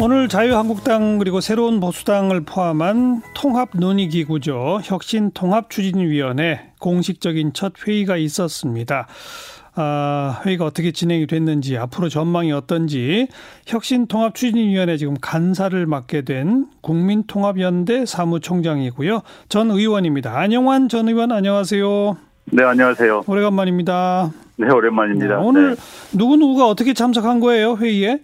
오늘 0.00 0.28
자유한국당 0.28 1.18
그리고 1.18 1.40
새로운 1.40 1.80
보수당을 1.80 2.42
포함한 2.42 3.20
통합 3.34 3.70
논의 3.74 4.08
기구죠. 4.08 4.78
혁신 4.84 5.32
통합 5.32 5.70
추진위원회 5.70 6.70
공식적인 6.78 7.52
첫 7.52 7.72
회의가 7.84 8.16
있었습니다. 8.16 9.08
아, 9.74 10.40
회의가 10.44 10.64
어떻게 10.64 10.92
진행이 10.92 11.26
됐는지 11.26 11.76
앞으로 11.76 12.08
전망이 12.08 12.52
어떤지 12.52 13.26
혁신통합추진위원회 13.66 14.96
지금 14.96 15.16
간사를 15.20 15.84
맡게 15.84 16.22
된 16.22 16.66
국민통합연대 16.80 18.06
사무총장이고요. 18.06 19.22
전 19.48 19.70
의원입니다. 19.70 20.38
안영환 20.38 20.88
전 20.88 21.08
의원 21.08 21.32
안녕하세요. 21.32 22.16
네, 22.52 22.62
안녕하세요. 22.62 23.24
오래간만입니다. 23.26 24.32
네, 24.56 24.70
오랜만입니다. 24.70 25.36
네, 25.38 25.42
오늘 25.44 25.74
네. 25.74 26.18
누구누구가 26.18 26.66
어떻게 26.66 26.94
참석한 26.94 27.40
거예요, 27.40 27.76
회의에? 27.76 28.20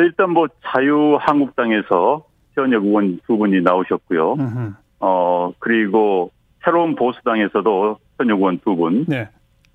네, 0.00 0.06
일단 0.06 0.30
뭐 0.30 0.48
자유한국당에서 0.64 2.24
현역 2.54 2.84
의원 2.84 3.20
두 3.26 3.36
분이 3.36 3.60
나오셨고요. 3.60 4.36
어, 5.00 5.52
그리고 5.58 6.30
새로운 6.64 6.94
보수당에서도 6.94 7.98
현역 8.18 8.38
의원 8.38 8.58
두 8.60 8.76
분. 8.76 9.04
네. 9.06 9.28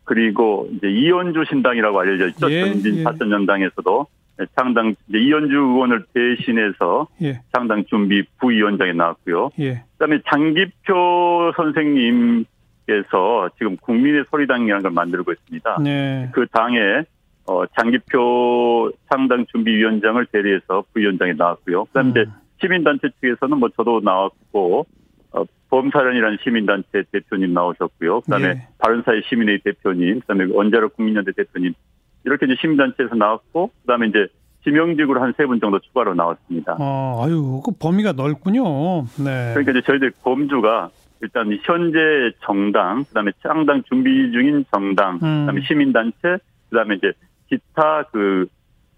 그리고 0.03 0.67
이제 0.71 0.87
이현주 0.87 1.45
신당이라고 1.49 1.99
알려져 1.99 2.27
있죠. 2.27 2.51
예, 2.51 2.61
전진 2.61 2.97
예. 2.97 3.03
사천연당에서도 3.03 4.07
창당 4.55 4.95
이제 5.09 5.17
이현주 5.17 5.55
의원을 5.55 6.05
대신해서 6.13 7.07
예, 7.23 7.41
창당 7.51 7.85
준비 7.85 8.23
부위원장에 8.39 8.93
나왔고요. 8.93 9.49
예. 9.59 9.83
그다음에 9.93 10.19
장기표 10.29 11.53
선생님께서 11.55 12.45
지금 13.57 13.77
국민의 13.77 14.25
소리당이라는 14.29 14.83
걸 14.83 14.91
만들고 14.91 15.31
있습니다. 15.31 15.77
네. 15.81 16.29
그 16.33 16.45
당에 16.51 17.03
어, 17.47 17.65
장기표 17.79 18.91
상당 19.09 19.45
준비위원장을 19.51 20.25
대리해서 20.27 20.83
부위원장이 20.93 21.33
나왔고요. 21.37 21.85
그다음에 21.85 22.21
음. 22.21 22.31
시민단체 22.61 23.09
측에서는 23.21 23.57
뭐 23.59 23.69
저도 23.75 24.01
나왔고 24.03 24.85
어, 25.31 25.43
범사련이라는 25.69 26.37
시민단체 26.43 27.03
대표님 27.11 27.53
나오셨고요. 27.53 28.21
그다음에 28.21 28.45
예. 28.47 28.67
바른사회 28.79 29.21
시민회의 29.29 29.59
대표님, 29.63 30.21
그다음에 30.21 30.45
원자력 30.51 30.95
국민연대 30.95 31.33
대표님 31.33 31.73
이렇게 32.23 32.45
이제 32.47 32.55
시민단체에서 32.61 33.15
나왔고 33.15 33.71
그다음에 33.81 34.07
이제 34.07 34.27
지명직으로 34.63 35.21
한 35.21 35.33
세 35.37 35.45
분 35.45 35.59
정도 35.59 35.77
추가로 35.79 36.15
나왔습니다. 36.15 36.77
어, 36.79 37.23
아유, 37.23 37.61
그 37.63 37.71
범위가 37.79 38.13
넓군요. 38.13 39.03
네. 39.23 39.53
그러니까 39.53 39.71
이제 39.71 39.81
저희들 39.85 40.11
범주가 40.23 40.89
일단 41.21 41.51
이 41.51 41.59
현재 41.63 41.99
정당, 42.43 43.03
그다음에 43.03 43.31
창당 43.43 43.83
준비 43.83 44.31
중인 44.31 44.65
정당, 44.71 45.15
음. 45.21 45.45
그다음에 45.45 45.61
시민단체, 45.67 46.37
그다음에 46.71 46.95
이제 46.95 47.13
기타 47.49 48.03
그 48.11 48.47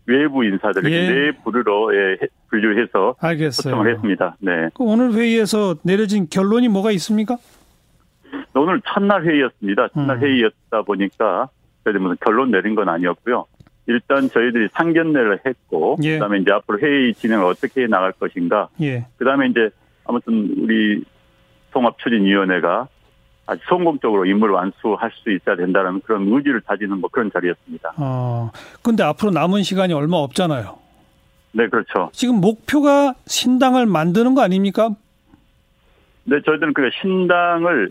외부 0.06 0.44
인사들 0.45 0.90
예. 0.92 1.09
네 1.09 1.31
부류로 1.44 1.94
예, 1.95 2.12
해- 2.14 2.28
분류해서 2.50 3.16
알겠어요. 3.20 3.72
초청을 3.73 3.94
했습니다. 3.94 4.38
네. 4.39 4.70
그 4.73 4.84
오늘 4.84 5.14
회의에서 5.14 5.76
내려진 5.84 6.28
결론이 6.30 6.70
뭐가 6.70 6.92
있습니까? 6.92 7.38
오늘 8.56 8.81
첫날 8.88 9.23
회의였습니다. 9.26 9.89
첫날 9.89 10.17
음. 10.17 10.22
회의였다 10.23 10.81
보니까 10.84 11.50
저희들 11.84 12.00
무슨 12.00 12.16
결론 12.23 12.52
내린 12.52 12.73
건 12.76 12.89
아니었고요. 12.89 13.45
일단 13.88 14.30
저희들이 14.30 14.67
상견례를 14.73 15.39
했고, 15.45 15.98
예. 16.04 16.14
그다음에 16.16 16.39
이제 16.39 16.52
앞으로 16.52 16.80
회의 16.80 17.14
진행을 17.14 17.45
어떻게 17.45 17.84
해 17.84 17.88
나갈 17.88 18.11
것인가, 18.14 18.67
예. 18.82 19.06
그다음에 19.17 19.48
이제 19.48 19.70
아무튼 20.06 20.54
우리 20.58 21.04
통합 21.72 21.98
추진위원회가 22.00 22.88
아주 23.48 23.62
성공적으로 23.67 24.26
임무를 24.26 24.53
완수할 24.53 25.09
수 25.16 25.31
있어야 25.31 25.56
된다는 25.56 26.02
그런 26.02 26.28
의지를 26.28 26.62
다지는 26.62 27.00
뭐 27.00 27.09
그런 27.09 27.31
자리였습니다. 27.31 27.94
어, 27.98 28.52
근데 28.84 29.04
앞으로 29.04 29.31
남은 29.31 29.64
시간이 29.64 29.94
얼마 29.94 30.17
없잖아요. 30.17 30.78
네, 31.54 31.67
그렇죠. 31.70 32.09
지금 32.12 32.36
목표가 32.36 33.16
신당을 33.26 33.86
만드는 33.86 34.36
거 34.36 34.42
아닙니까? 34.42 34.89
네, 36.26 36.42
저희들은 36.45 36.73
그 36.73 36.89
신당을 37.02 37.89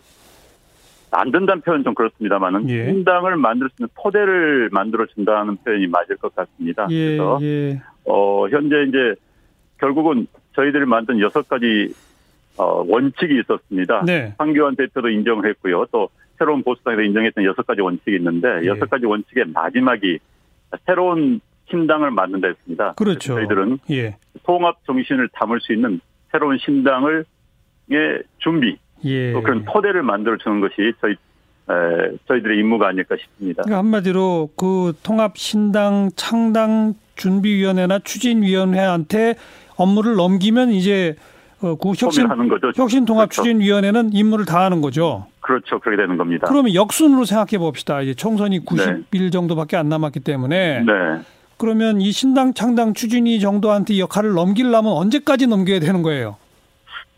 만든다는 1.10 1.62
표현은 1.62 1.84
좀 1.84 1.94
그렇습니다만은 1.94 2.68
예. 2.68 2.92
신당을 2.92 3.36
만들 3.36 3.68
수 3.70 3.76
있는 3.80 3.88
토대를 3.94 4.68
만들어 4.72 5.06
준다는 5.06 5.56
표현이 5.56 5.86
맞을 5.86 6.16
것 6.16 6.34
같습니다. 6.34 6.86
예, 6.90 7.16
그래서 7.16 7.38
예. 7.40 7.80
어, 8.04 8.46
현재 8.48 8.82
이제 8.88 9.14
결국은 9.78 10.26
저희들이 10.54 10.84
만든 10.84 11.18
여섯 11.20 11.48
가지 11.48 11.94
어, 12.58 12.84
원칙이 12.86 13.40
있었습니다. 13.40 14.04
네. 14.06 14.34
황교안 14.38 14.76
대표도 14.76 15.08
인정을 15.08 15.48
했고요. 15.50 15.86
또 15.92 16.08
새로운 16.38 16.62
보수당에서 16.62 17.02
인정했던 17.02 17.44
여섯 17.44 17.66
가지 17.66 17.80
원칙이 17.80 18.16
있는데 18.16 18.48
예. 18.62 18.66
여섯 18.66 18.88
가지 18.88 19.06
원칙의 19.06 19.46
마지막이 19.52 20.18
새로운 20.86 21.40
신당을 21.70 22.10
만든다 22.10 22.48
했습니다. 22.48 22.94
그렇죠. 22.94 23.34
저희들은 23.34 23.78
예. 23.90 24.16
통합 24.44 24.84
정신을 24.86 25.28
담을 25.32 25.60
수 25.60 25.72
있는 25.72 26.00
새로운 26.30 26.58
신당을 26.58 27.24
의 27.88 28.22
준비 28.38 28.76
예. 29.04 29.32
또 29.32 29.42
그런 29.42 29.64
토대를 29.64 30.02
만들어 30.02 30.36
주는 30.38 30.60
것이 30.60 30.92
저희 31.00 31.12
에, 31.12 32.16
저희들의 32.26 32.58
임무가 32.58 32.88
아닐까 32.88 33.16
싶습니다. 33.16 33.62
그러니까 33.62 33.78
한마디로 33.78 34.50
그 34.56 34.92
통합 35.02 35.36
신당 35.36 36.10
창당 36.16 36.94
준비위원회나 37.14 38.00
추진위원회한테 38.00 39.34
업무를 39.76 40.16
넘기면 40.16 40.70
이제 40.70 41.14
어, 41.62 41.74
그 41.76 41.92
혁신 41.96 42.26
하는 42.26 42.48
거죠. 42.48 42.70
혁신통합추진위원회는 42.76 44.10
임무를 44.12 44.44
다하는 44.44 44.80
거죠. 44.80 45.26
그렇죠. 45.40 45.78
그렇게 45.78 45.96
되는 46.02 46.16
겁니다. 46.16 46.46
그러면 46.48 46.74
역순으로 46.74 47.24
생각해 47.24 47.58
봅시다. 47.58 48.02
이제 48.02 48.14
총선이 48.14 48.64
90일 48.64 49.32
정도밖에 49.32 49.76
안 49.76 49.88
남았기 49.88 50.20
때문에 50.20 50.80
네. 50.80 50.92
그러면 51.56 52.00
이 52.00 52.12
신당 52.12 52.52
창당 52.52 52.92
추진위 52.92 53.40
정도한테 53.40 53.98
역할을 53.98 54.32
넘기려면 54.34 54.92
언제까지 54.92 55.46
넘겨야 55.46 55.80
되는 55.80 56.02
거예요? 56.02 56.36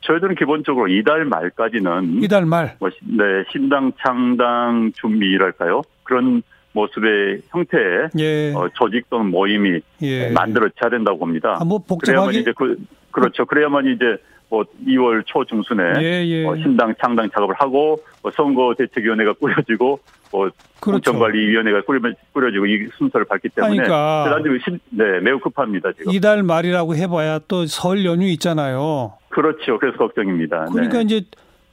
저희들은 0.02 0.36
기본적으로 0.36 0.86
이달 0.88 1.24
말까지는 1.24 2.22
이달 2.22 2.46
말. 2.46 2.76
뭐, 2.78 2.88
시- 2.90 2.96
네, 3.04 3.24
신당 3.50 3.92
창당 4.00 4.92
준비랄까요? 4.94 5.82
그런 6.04 6.42
모습의 6.72 7.40
형태의 7.50 8.08
예. 8.18 8.52
어, 8.54 8.68
조직 8.74 9.10
또는 9.10 9.30
모임이 9.30 9.80
예. 10.02 10.30
만들어져야 10.30 10.90
된다고 10.90 11.18
봅니다. 11.18 11.56
아, 11.60 11.64
뭐 11.64 11.78
복잡하게 11.78 12.38
이제 12.38 12.52
그 12.56 12.76
그렇죠. 13.10 13.44
그래야만 13.46 13.86
이제 13.86 14.16
뭐 14.50 14.64
2월 14.86 15.22
초 15.26 15.44
중순에 15.44 15.82
예, 16.00 16.24
예. 16.26 16.46
어, 16.46 16.56
신당 16.56 16.94
창당 17.02 17.28
작업을 17.30 17.54
하고 17.58 18.00
뭐 18.22 18.32
선거 18.34 18.74
대책위원회가 18.78 19.34
꾸려지고 19.34 20.00
뭐 20.32 20.50
그렇죠. 20.80 21.12
공천관리위원회가 21.12 21.82
꾸려, 21.82 22.00
꾸려지고 22.32 22.66
이 22.66 22.88
순서를 22.96 23.26
밟기 23.26 23.50
때문에 23.50 23.76
그러니까. 23.76 24.38
신- 24.64 24.80
네 24.90 25.20
매우 25.20 25.38
급합니다 25.38 25.92
지금. 25.92 26.12
이달 26.12 26.42
말이라고 26.42 26.94
해봐야 26.96 27.40
또 27.40 27.66
설 27.66 28.04
연휴 28.06 28.26
있잖아요. 28.28 29.14
그렇죠. 29.28 29.78
그래서 29.78 29.98
걱정입니다. 29.98 30.66
그러니까 30.72 30.98
네. 30.98 31.04
이제 31.04 31.24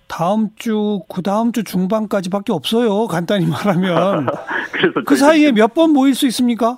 다음 0.07 0.49
주, 0.57 0.99
그 1.09 1.21
다음 1.23 1.51
주 1.51 1.63
중반까지밖에 1.63 2.51
없어요. 2.53 3.07
간단히 3.07 3.47
말하면. 3.47 4.27
그래서 4.73 5.01
그 5.05 5.15
사이에 5.15 5.51
몇 5.51 5.73
번 5.73 5.91
모일 5.91 6.13
수 6.13 6.27
있습니까? 6.27 6.77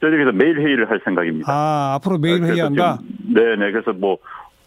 저희들께서 0.00 0.32
매일 0.32 0.58
회의를 0.60 0.90
할 0.90 1.00
생각입니다. 1.04 1.50
아, 1.52 1.94
앞으로 1.96 2.18
매일 2.18 2.36
그래서 2.40 2.52
회의한다? 2.54 2.98
지금- 3.00 3.34
네네. 3.34 3.72
그래서 3.72 3.92
뭐 3.92 4.18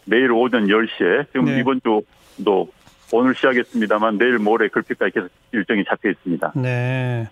매일 0.06 0.32
오전 0.32 0.68
10시에 0.68 1.26
지금 1.32 1.46
네. 1.46 1.60
이번 1.60 1.80
주도 1.84 2.68
오늘 3.14 3.36
시작했습니다만 3.36 4.18
내일 4.18 4.40
모레 4.40 4.70
글피까지 4.70 5.14
계속 5.14 5.30
일정이 5.52 5.84
잡혀 5.88 6.10
있습니다. 6.10 6.54
네. 6.56 7.28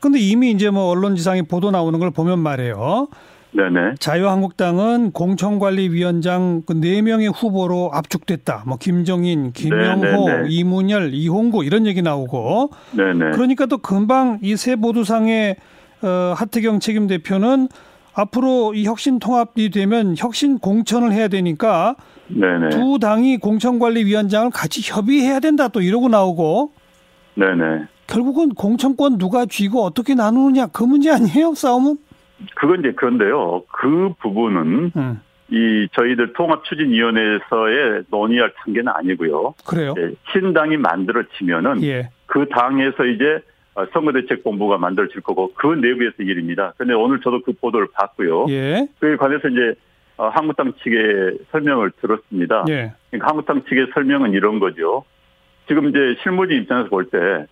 근데 0.00 0.18
이미 0.18 0.50
이제 0.50 0.70
뭐 0.70 0.90
언론지상에 0.90 1.42
보도 1.42 1.70
나오는 1.70 1.98
걸 1.98 2.10
보면 2.10 2.38
말이에요. 2.40 3.08
네네. 3.52 3.94
자유한국당은 4.00 5.12
공천관리위원장 5.12 6.62
그 6.66 6.74
4명의 6.74 7.32
후보로 7.32 7.90
압축됐다. 7.94 8.64
뭐 8.66 8.76
김정인, 8.78 9.52
김영호, 9.52 10.00
네, 10.04 10.10
네, 10.10 10.42
네. 10.42 10.48
이문열, 10.48 11.10
이홍구 11.14 11.64
이런 11.64 11.86
얘기 11.86 12.02
나오고 12.02 12.70
네네. 12.96 13.30
그러니까 13.32 13.66
또 13.66 13.78
금방 13.78 14.38
이 14.42 14.56
새 14.56 14.74
보도상의 14.76 15.54
어, 16.04 16.34
하태경 16.36 16.80
책임 16.80 17.06
대표는 17.06 17.68
앞으로 18.14 18.74
이 18.74 18.84
혁신 18.84 19.18
통합이 19.18 19.70
되면 19.70 20.14
혁신 20.16 20.58
공천을 20.58 21.12
해야 21.12 21.28
되니까 21.28 21.96
네네. 22.28 22.70
두 22.70 22.98
당이 23.00 23.38
공천관리위원장을 23.38 24.50
같이 24.50 24.80
협의해야 24.84 25.40
된다 25.40 25.68
또 25.68 25.80
이러고 25.80 26.08
나오고 26.08 26.72
네네. 27.34 27.86
결국은 28.06 28.50
공천권 28.50 29.18
누가 29.18 29.46
쥐고 29.46 29.82
어떻게 29.82 30.14
나누느냐 30.14 30.68
그 30.68 30.84
문제 30.84 31.10
아니에요 31.10 31.54
싸움은? 31.54 31.96
그건 32.54 32.80
이제 32.80 32.92
그런데요. 32.92 33.62
그 33.72 34.12
부분은 34.20 34.92
음, 34.96 35.20
이 35.50 35.88
저희들 35.94 36.34
통합추진위원회에서의 36.34 38.04
논의할 38.10 38.52
단계는 38.56 38.92
아니고요. 38.94 39.54
그래요. 39.66 39.94
예, 39.98 40.10
신당이 40.32 40.76
만들어지면은 40.76 41.82
예. 41.84 42.10
그 42.26 42.46
당에서 42.50 43.04
이제 43.06 43.24
어, 43.24 43.53
선거대책본부가 43.92 44.78
만들어질 44.78 45.20
거고 45.20 45.52
그 45.54 45.66
내부에서 45.66 46.16
일입니다. 46.20 46.74
근데 46.76 46.94
오늘 46.94 47.20
저도 47.20 47.42
그 47.42 47.52
보도를 47.52 47.88
봤고요. 47.92 48.46
예. 48.50 48.86
그에 49.00 49.16
관해서 49.16 49.48
이제 49.48 49.74
어, 50.16 50.28
한국당 50.28 50.72
측의 50.82 51.38
설명을 51.50 51.90
들었습니다. 52.00 52.64
예. 52.68 52.92
그러니까 53.10 53.28
한국당 53.28 53.64
측의 53.64 53.88
설명은 53.94 54.32
이런 54.32 54.60
거죠. 54.60 55.04
지금 55.66 55.88
이제 55.88 56.16
실무진 56.22 56.62
입장에서 56.62 56.88
볼 56.88 57.06
때, 57.06 57.46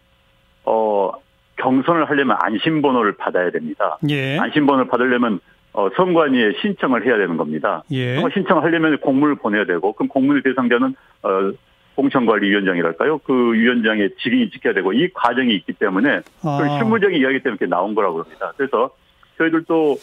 어, 0.64 1.10
경선을 1.56 2.08
하려면 2.08 2.36
안심번호를 2.40 3.16
받아야 3.16 3.50
됩니다. 3.50 3.98
예. 4.08 4.38
안심번호를 4.38 4.88
받으려면 4.88 5.40
어, 5.74 5.88
선관위에 5.96 6.52
신청을 6.60 7.06
해야 7.06 7.16
되는 7.16 7.38
겁니다. 7.38 7.82
예. 7.90 8.22
신청을 8.34 8.62
하려면 8.62 8.98
공문을 8.98 9.36
보내야 9.36 9.64
되고, 9.64 9.94
그럼 9.94 10.08
공문의 10.08 10.42
대상자는, 10.42 10.94
어, 11.22 11.52
공천관리위원장이랄까요? 11.94 13.18
그 13.18 13.52
위원장의 13.52 14.10
직인이 14.22 14.50
지켜야 14.50 14.74
되고, 14.74 14.92
이 14.92 15.08
과정이 15.12 15.54
있기 15.56 15.74
때문에, 15.74 16.20
아. 16.42 16.58
그 16.60 16.68
실무적인 16.78 17.20
이야기 17.20 17.40
때문에 17.42 17.58
이렇게 17.60 17.66
나온 17.66 17.94
거라고 17.94 18.22
합니다. 18.22 18.52
그래서 18.56 18.90
저희들도, 19.38 19.96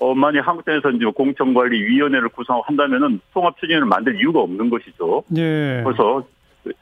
어, 0.00 0.14
만약 0.14 0.46
한국당에서 0.46 0.90
이제 0.90 1.04
공천관리위원회를 1.06 2.28
구성한다면은 2.30 3.20
통합추진을 3.32 3.86
만들 3.86 4.16
이유가 4.20 4.40
없는 4.40 4.70
것이죠. 4.70 5.24
예. 5.36 5.82
그래서, 5.84 6.26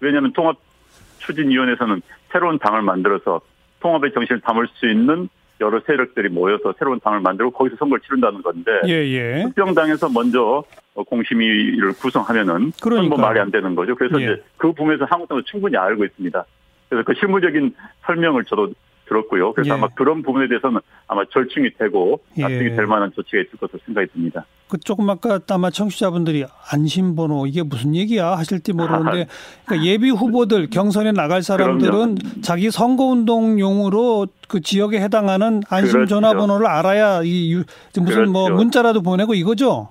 왜냐하면 0.01 0.33
통합추진위원회에서는 0.33 2.03
새로운 2.33 2.59
당을 2.59 2.83
만들어서 2.83 3.41
통합의 3.81 4.13
정신을 4.13 4.41
담을 4.41 4.67
수 4.75 4.89
있는 4.89 5.29
여러 5.61 5.81
세력들이 5.87 6.31
모여서 6.31 6.75
새로운 6.79 6.99
당을 7.01 7.21
만들고 7.21 7.53
거기서 7.53 7.77
선거를 7.77 8.01
치른다는 8.03 8.43
건데 8.43 8.73
예, 8.87 8.93
예. 8.93 9.43
특정당에서 9.45 10.09
먼저 10.09 10.41
어, 10.43 10.65
공심위를 11.03 11.93
구성하면은 11.95 12.73
그건 12.81 13.09
뭐. 13.09 13.19
말이 13.19 13.41
안 13.41 13.51
되는 13.51 13.75
거죠. 13.75 13.95
그래서 13.97 14.21
예. 14.21 14.25
이제 14.25 14.43
그 14.57 14.73
부분에서 14.73 15.05
한국당도 15.07 15.43
충분히 15.45 15.77
알고 15.77 16.05
있습니다. 16.05 16.45
그래서 16.89 17.05
그 17.05 17.15
실무적인 17.19 17.75
설명을 18.07 18.45
저도 18.45 18.73
들었고요. 19.07 19.53
그래서 19.53 19.69
예. 19.69 19.73
아마 19.75 19.89
그런 19.89 20.23
부분에 20.23 20.49
대해서는 20.49 20.81
아마 21.09 21.25
절충이 21.31 21.75
되고 21.79 22.21
예. 22.39 22.43
납득이 22.43 22.71
될 22.77 22.87
만한 22.87 23.13
조치가 23.15 23.43
있을 23.43 23.59
것으로 23.59 23.79
생각이 23.85 24.07
듭니다. 24.13 24.47
그 24.69 24.79
조금 24.79 25.11
아까 25.11 25.39
아마 25.51 25.69
청취자분들이 25.69 26.47
안심번호 26.71 27.47
이게 27.47 27.63
무슨 27.63 27.95
얘기야 27.95 28.29
하실지 28.39 28.73
모르는데 28.73 29.27
그러니까 29.67 29.87
예비 29.87 30.09
후보들 30.11 30.71
경선에 30.71 31.13
나갈 31.13 31.43
사람들은 31.43 32.17
자기 32.43 32.71
선거운동용으로 32.71 34.27
그 34.49 34.61
지역에 34.63 35.01
해당하는 35.01 35.63
안심 35.69 35.93
그렇죠. 35.93 36.15
전화번호를 36.15 36.67
알아야 36.67 37.23
이 37.25 37.53
유- 37.53 37.65
무슨 38.01 38.31
뭐 38.33 38.45
그렇죠. 38.45 38.57
문자라도 38.57 39.03
보내고 39.03 39.35
이거죠. 39.35 39.91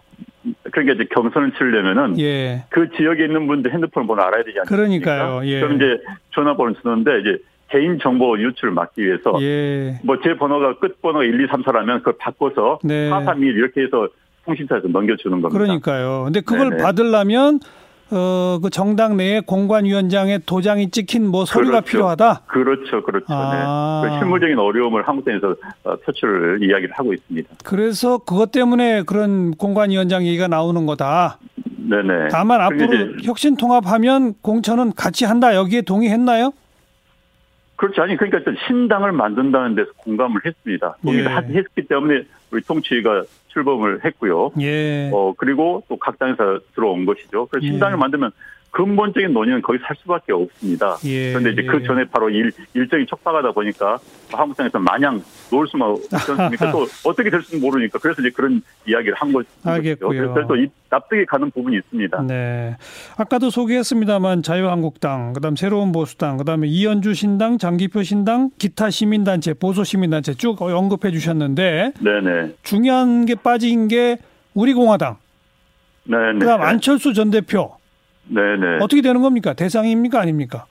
그러니까 0.74 0.96
이제 0.96 1.06
경선을 1.14 1.52
치려면은 1.52 2.20
예. 2.20 2.64
그 2.70 2.90
지역에 2.98 3.26
있는 3.26 3.48
분들 3.48 3.72
핸드폰 3.72 4.08
번호 4.08 4.24
알아야 4.24 4.44
되지 4.44 4.60
않습니까? 4.62 4.76
그러니까요. 4.76 5.46
예. 5.46 5.60
그럼 5.62 5.76
이제 5.76 6.00
전화번호를 6.34 6.76
쓰는데 6.82 7.20
이제 7.20 7.38
개인 7.70 8.00
정보 8.00 8.38
유출을 8.40 8.74
막기 8.74 9.06
위해서 9.06 9.38
예. 9.40 10.00
뭐제 10.04 10.36
번호가 10.38 10.80
끝 10.80 11.00
번호가 11.02 11.24
1, 11.24 11.44
2, 11.44 11.48
3, 11.48 11.62
4라면 11.62 12.00
그걸 12.00 12.16
바꿔서 12.20 12.80
네. 12.84 13.08
4, 13.08 13.24
3, 13.24 13.44
1 13.44 13.56
이렇게 13.56 13.82
해서 13.82 14.10
통신사에서 14.46 14.88
넘겨주는 14.88 15.42
겁니다. 15.42 15.58
그러니까요. 15.58 16.24
근데 16.26 16.42
그걸 16.42 16.72
네네. 16.72 16.84
받으려면 16.84 17.60
어, 18.12 18.60
그 18.62 18.70
정당 18.70 19.18
내에 19.18 19.40
공관위원장의 19.40 20.42
도장이 20.46 20.92
찍힌 20.92 21.28
뭐 21.28 21.46
서류가 21.46 21.80
그렇죠. 21.82 21.86
필요하다. 21.92 22.42
그렇죠, 22.48 23.02
그렇죠. 23.04 23.26
아. 23.30 24.02
네. 24.04 24.10
그 24.10 24.18
실무적인 24.20 24.60
어려움을 24.60 25.08
한국당에서 25.08 25.56
어, 25.84 25.96
표출을 25.98 26.60
이야기를 26.64 26.92
하고 26.94 27.14
있습니다. 27.14 27.50
그래서 27.64 28.20
그것 28.20 28.52
때문에 28.52 29.04
그런 29.04 29.52
공관위원장 29.52 30.26
얘기가 30.26 30.48
나오는 30.48 30.86
거다. 30.86 31.40
네네. 31.90 32.28
다만 32.32 32.62
앞으로 32.62 33.18
혁신 33.24 33.58
통합하면 33.58 34.36
공천은 34.42 34.94
같이 34.96 35.26
한다. 35.26 35.56
여기에 35.56 35.82
동의했나요? 35.82 36.54
그렇지 37.76 38.00
아니 38.00 38.16
그러니까 38.16 38.38
일단 38.38 38.56
신당을 38.68 39.12
만든다는 39.12 39.76
데서 39.76 39.90
공감을 39.98 40.42
했습니다. 40.46 40.96
동의를 41.04 41.26
예. 41.30 41.34
하- 41.34 41.42
했기 41.42 41.88
때문에 41.88 42.24
우리 42.54 42.62
통치가 42.62 43.24
출범을 43.48 44.06
했고요. 44.06 44.52
예. 44.62 45.10
어 45.12 45.34
그리고 45.38 45.84
또 45.90 45.98
각 45.98 46.20
당에서 46.20 46.60
들어온 46.76 47.06
것이죠. 47.06 47.48
그래서 47.48 47.66
예. 47.66 47.72
신당을 47.72 47.98
만들면 47.98 48.32
근본적인 48.74 49.32
논의는 49.34 49.62
거기서 49.62 49.86
할 49.86 49.96
수밖에 50.02 50.34
없습니다. 50.34 50.98
예. 51.06 51.30
그런데 51.32 51.52
이제 51.52 51.62
그 51.62 51.84
전에 51.84 52.06
바로 52.06 52.28
일, 52.32 52.52
일정이 52.74 53.06
촉박하다 53.06 53.52
보니까 53.52 54.00
한국당에서 54.32 54.80
마냥 54.80 55.22
놓을 55.52 55.68
수만 55.68 55.92
없지 55.92 56.08
않습니까? 56.12 56.72
또 56.72 56.88
어떻게 57.06 57.30
될지는 57.30 57.62
모르니까 57.62 58.00
그래서 58.00 58.24
이제 58.24 58.32
그런 58.32 58.64
이야기를 58.88 59.14
한 59.14 59.32
것이죠. 59.32 59.52
알겠고요. 59.64 60.10
그래서 60.34 60.48
또 60.48 60.56
이- 60.56 60.68
납득이 60.90 61.24
가는 61.28 61.52
부분이 61.52 61.78
있습니다. 61.78 62.24
네. 62.24 62.76
아까도 63.16 63.52
소개했습니다만 63.52 64.42
자유한국당, 64.42 65.34
그다음 65.34 65.56
새로운 65.56 65.92
보수당, 65.92 66.38
그다음에 66.38 66.68
이현주 66.68 67.14
신당, 67.14 67.60
장기표 67.60 68.02
신당, 68.02 68.50
기타 68.58 68.90
시민단체, 68.90 69.54
보수 69.54 69.84
시민단체 69.84 70.34
쭉 70.34 70.60
언급해 70.60 71.12
주셨는데 71.12 71.94
네네. 72.00 72.56
중요한 72.64 73.28
게 73.28 73.36
빠진 73.36 73.88
게 73.88 74.18
우리공화당, 74.56 75.18
네네. 76.06 76.40
그다음 76.40 76.62
안철수 76.64 77.14
전 77.14 77.30
대표 77.30 77.76
네네. 78.28 78.78
어떻게 78.82 79.02
되는 79.02 79.22
겁니까? 79.22 79.54
대상입니까 79.54 80.20
아닙니까? 80.22 80.66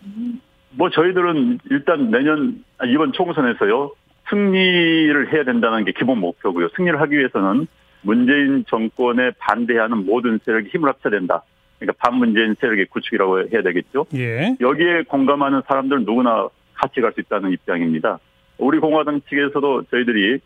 뭐 0.71 0.91
저희들은 0.91 1.59
일단 1.71 2.11
내년 2.11 2.65
아, 2.79 2.87
이번 2.87 3.13
총선에서요 3.13 3.93
승리를 4.31 5.33
해야 5.33 5.45
된다는 5.45 5.85
게 5.85 5.93
기본 5.93 6.19
목표고요. 6.19 6.69
승리를 6.77 6.99
하기 7.01 7.17
위해서는 7.19 7.67
문재인 8.03 8.65
정권에 8.69 9.33
반대하는 9.39 10.07
모든 10.07 10.39
세력이 10.45 10.71
힘을 10.71 10.89
합쳐야 10.89 11.11
된다. 11.11 11.43
그러니까 11.79 11.97
반문재인 12.09 12.55
세력의 12.59 12.87
구축이라고 12.87 13.49
해야 13.53 13.63
되겠죠. 13.63 14.07
예. 14.15 14.57
여기에 14.61 15.03
공감하는 15.09 15.63
사람들 15.67 16.05
누구나 16.05 16.49
같이 16.75 17.01
갈 17.01 17.13
수 17.13 17.21
있다는 17.21 17.51
입장입니다. 17.53 18.19
우리 18.59 18.79
공화당 18.79 19.21
측에서도 19.29 19.83
저희들이 19.91 20.39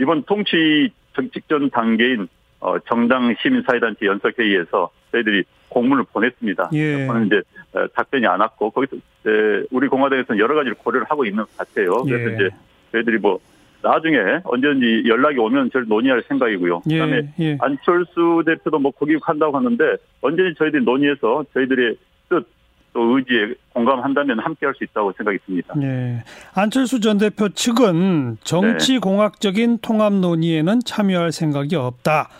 이번 0.00 0.22
통치 0.24 0.90
정- 1.14 1.30
직전 1.30 1.70
단계인 1.70 2.28
어, 2.60 2.78
정당 2.80 3.34
시민사회단체 3.42 4.06
연석회의에서 4.06 4.90
저희들이 5.12 5.44
공문을 5.68 6.04
보냈습니다. 6.12 6.70
예. 6.74 7.06
이제 7.26 7.42
어, 7.72 7.86
답변이 7.94 8.26
안 8.26 8.40
왔고 8.40 8.70
거기서 8.70 8.96
에, 8.96 9.64
우리 9.70 9.88
공화당에서는 9.88 10.38
여러 10.40 10.54
가지를 10.54 10.74
고려를 10.76 11.06
하고 11.10 11.24
있는 11.24 11.44
것 11.44 11.56
같아요. 11.56 12.02
그래서 12.04 12.30
예. 12.30 12.34
이제 12.34 12.50
저희들이 12.92 13.18
뭐 13.18 13.38
나중에 13.82 14.16
언제든지 14.44 15.04
연락이 15.06 15.38
오면 15.38 15.70
저를 15.72 15.86
논의할 15.88 16.22
생각이고요. 16.28 16.80
그다음에 16.80 17.28
예. 17.40 17.44
예. 17.44 17.58
안철수 17.60 18.42
대표도 18.46 18.78
뭐 18.78 18.90
거기한다고 18.92 19.56
하는데 19.56 19.84
언제든지 20.22 20.58
저희들이 20.58 20.84
논의해서 20.84 21.44
저희들의 21.52 21.96
뜻 22.28 22.56
또 22.96 23.18
의지에 23.18 23.52
공감한다면 23.74 24.38
함께 24.38 24.64
할 24.64 24.74
수 24.74 24.82
있다고 24.84 25.12
생각이 25.18 25.36
듭니다. 25.44 25.74
예. 25.82 26.24
안철수 26.54 26.98
전 26.98 27.18
대표 27.18 27.50
측은 27.50 28.38
정치 28.42 28.98
공학적인 28.98 29.80
통합 29.82 30.14
논의에는 30.14 30.80
참여할 30.82 31.30
생각이 31.30 31.76
없다. 31.76 32.30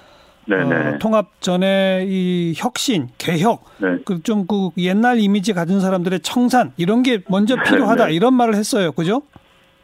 네네. 0.47 0.75
어, 0.75 0.99
통합 0.99 1.41
전에 1.41 2.05
이 2.07 2.55
혁신, 2.57 3.09
개혁, 3.19 3.65
네. 3.79 3.99
그좀그 4.05 4.71
옛날 4.79 5.19
이미지 5.19 5.53
가진 5.53 5.81
사람들의 5.81 6.21
청산 6.21 6.73
이런 6.77 7.03
게 7.03 7.21
먼저 7.29 7.57
필요하다 7.57 8.07
네. 8.07 8.15
이런 8.15 8.35
말을 8.35 8.55
했어요. 8.55 8.93
그죠? 8.93 9.23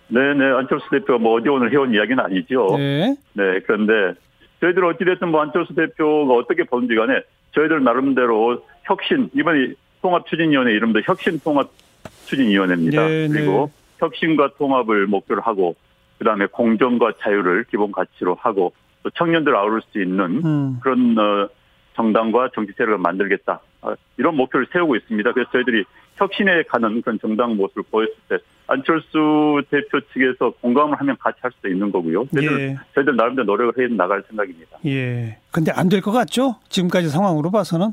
네네. 0.09 0.45
안철수 0.45 0.89
대표가 0.91 1.19
뭐 1.19 1.35
어디 1.35 1.49
오늘 1.49 1.73
해온 1.73 1.93
이야기는 1.93 2.23
아니죠. 2.23 2.77
네. 2.77 3.17
네, 3.33 3.61
그런데 3.67 4.19
저희들 4.61 4.85
어찌됐든 4.85 5.29
뭐 5.29 5.41
안철수 5.41 5.75
대표가 5.75 6.35
어떻게 6.35 6.65
보는지 6.65 6.95
간에 6.95 7.23
저희들 7.55 7.83
나름대로 7.83 8.63
혁신, 8.85 9.31
이번에 9.35 9.75
통합추진위원회 10.01 10.73
이름도 10.73 11.01
혁신통합추진위원회입니다. 11.05 13.07
네, 13.07 13.29
그리고 13.29 13.71
혁신과 13.99 14.53
통합을 14.59 15.07
목표로 15.07 15.43
하고, 15.43 15.77
그 16.19 16.25
다음에 16.25 16.47
공정과 16.47 17.13
자유를 17.21 17.67
기본 17.71 17.93
가치로 17.93 18.37
하고, 18.41 18.73
또 19.03 19.11
청년들 19.11 19.55
아우를 19.55 19.81
수 19.91 20.01
있는 20.01 20.45
음. 20.45 20.79
그런 20.83 21.17
어, 21.19 21.49
정당과 21.97 22.51
정치 22.55 22.73
세력을 22.77 22.99
만들겠다. 22.99 23.61
어, 23.83 23.95
이런 24.17 24.37
목표를 24.37 24.67
세우고 24.73 24.97
있습니다. 24.97 25.33
그래서 25.33 25.51
저희들이 25.51 25.85
혁신에 26.17 26.63
가는 26.65 27.03
그런 27.03 27.19
정당 27.21 27.57
모습을 27.57 27.83
보였을 27.91 28.15
때 28.29 28.37
안철수 28.69 29.63
대표 29.71 30.01
측에서 30.13 30.51
공감을 30.61 30.99
하면 31.01 31.17
같이 31.19 31.39
할 31.43 31.51
수도 31.53 31.69
있는 31.69 31.91
거고요. 31.91 32.27
저희들, 32.35 32.61
예. 32.61 32.79
저희들 32.95 33.17
나름대로 33.17 33.45
노력을 33.47 33.83
해 33.83 33.89
나갈 33.95 34.23
생각입니다. 34.29 34.79
예. 34.87 35.39
근데 35.51 35.73
안 35.73 35.89
될 35.89 36.01
것 36.01 36.13
같죠? 36.13 36.57
지금까지 36.69 37.09
상황으로 37.09 37.51
봐서는. 37.51 37.93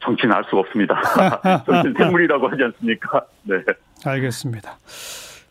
정치는 0.00 0.34
알 0.34 0.44
수가 0.44 0.58
없습니다. 0.58 1.00
정치는 1.64 1.94
생물이라고 1.96 2.48
하지 2.48 2.62
않습니까? 2.64 3.24
네. 3.44 3.56
알겠습니다. 4.04 4.76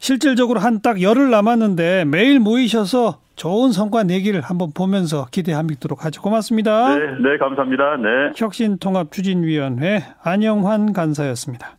실질적으로 0.03 0.59
한 0.59 0.81
딱 0.81 1.01
열흘 1.01 1.29
남았는데 1.31 2.03
매일 2.03 2.41
모이셔서 2.41 3.19
좋은 3.37 3.71
성과 3.71 4.03
내기를 4.03 4.41
한번 4.41 4.71
보면서 4.73 5.27
기대하도록 5.31 6.03
하죠. 6.03 6.21
고맙습니다. 6.21 6.93
네, 6.97 7.05
네, 7.21 7.37
감사합니다. 7.37 7.95
네. 7.97 8.31
혁신통합추진위원회 8.35 10.03
안영환 10.21 10.91
간사였습니다. 10.91 11.77